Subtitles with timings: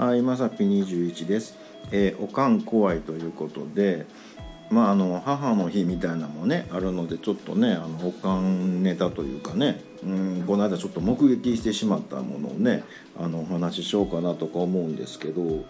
[0.00, 1.58] はい、まさぴ21です。
[1.92, 4.06] えーおかん怖いということで、
[4.70, 12.82] まああの母の日みたいなのもねあるのでちょっとねあのおかんネタというかね、うんこの間ちょっと目撃してしまったものをね
[13.18, 15.66] あのお話ししようかなとか思うんですけど、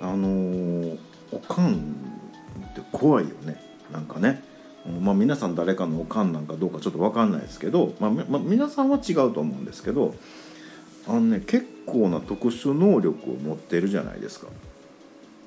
[0.00, 0.98] あのー
[1.32, 3.62] おかんって怖いよね
[3.92, 4.42] なんかね。
[5.02, 10.14] まあ、皆さん誰かのおかんなんかどうかちょっと分かんないですけど、まあまあ皆さんは違うと思うんですけど
[11.06, 14.48] あのね結構な特殊能力を持ってるじゃないですか。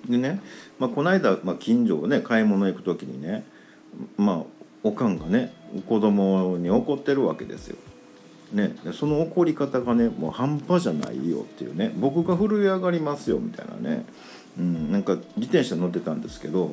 [0.07, 0.41] でね、
[0.79, 3.43] まあ、この間、まあ、近所をね買い物行く時にね
[4.17, 4.43] まあ
[4.83, 5.53] おかんがね
[5.87, 7.77] 子供に怒ってるわけですよ。
[8.53, 14.05] ね、その怒り方がねもう半端じゃないよっていうね僕が震え上がりますよみたいなね、
[14.57, 16.71] うん、なんか自転車乗ってたんですけど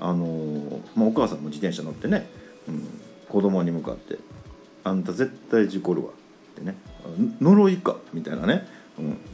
[0.00, 2.26] あのーまあ、お母さんも自転車乗ってね、
[2.66, 2.82] うん、
[3.28, 4.16] 子供に向かって
[4.84, 6.12] 「あんた絶対事故るわ」
[6.56, 6.76] ってね
[7.40, 8.66] 「呪いか」みたいなね、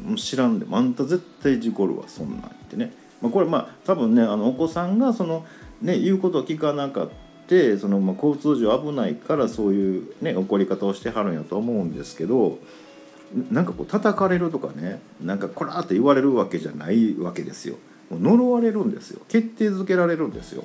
[0.08, 0.64] うん、知らんで。
[0.64, 5.44] も「あんた絶対事故るわそんなん」ってね、まあ、これまあ多分ねあのお子さんがその、
[5.80, 7.10] ね、言うことを聞かなかっ
[7.46, 12.58] てその、まあ、交通上危ないからそういう、ね、怒り方をしてはるんやと思うんですけど
[13.50, 17.76] なんかこう叩かれるとかねなんかこらって言われるわけじゃないわけですよ。
[18.10, 19.22] 呪われるんですよ。
[19.28, 20.64] 決定づけられるんですよ。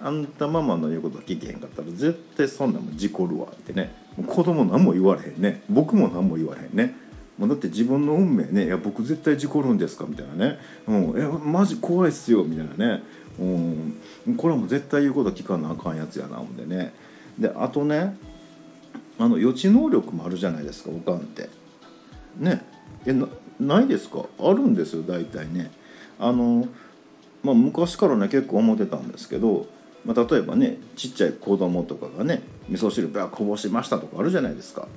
[0.00, 3.94] あんたママの言うこと聞けへんかったら絶対そんなん事故るわってね。
[4.26, 5.62] 子供何も言われへんね。
[5.70, 6.94] 僕も何も言われへんね。
[7.38, 13.02] もうだって自分の運命ね「いや僕絶対事故るんですか?」みたいなね「うん、いやマジ怖いっすよ」みたいなね、
[13.40, 16.92] うん、これはもう絶対言うこと聞かなあかんやつやな思んでね。
[17.38, 18.16] であとね
[19.18, 21.48] あの予知能力もあるじゃないですかおかんって。
[22.38, 22.62] ね。
[23.06, 23.26] えな
[23.58, 24.26] ないですか？
[24.38, 25.70] あるんですよ大体ね。
[26.20, 26.68] あの
[27.42, 29.66] まあ昔からね結構思ってたんですけど、
[30.04, 34.88] まあ、例えばねちっちゃい子供とかがね味噌汁ばこぼしましたとかあるじゃないですか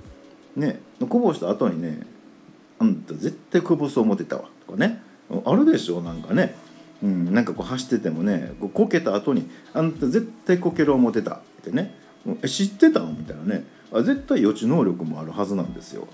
[0.56, 2.00] ねこぼした後にね
[2.80, 5.02] 「あんた絶対こぼす思ってたわ」とかね
[5.46, 6.56] あるでしょなんかね、
[7.04, 11.96] うん、なんかこう走っててもねここけた後に「あんた絶対こける思ってた」ってね
[12.42, 16.08] 「え知ってたん?」みたいなねあ絶対予知能力もあるはずなんですよ。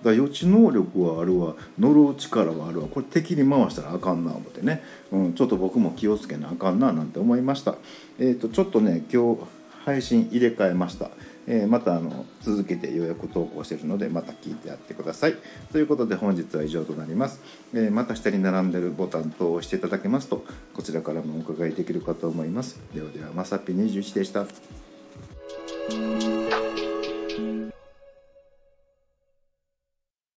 [0.00, 2.88] だから予知能力はあるわ呪う力はあるわ。
[2.88, 7.76] これ敵に回したらあかんな思ってね、うん、ちょっと僕も気をつけなあかんななんて思いました。
[8.18, 9.42] えっ、とちょっとね今日
[9.84, 11.10] 配信入れ替えました、
[11.46, 15.34] えーまたあの続けて予約投稿してるのでまた聞いてやってください。
[15.72, 17.40] ということで本日は以上となります、
[17.74, 20.44] えーまた下に並んでるボタン等を押していただけますと
[20.74, 22.78] こちらからもお伺いできるかと思います。
[22.94, 24.46] ではではまさぴ21でした。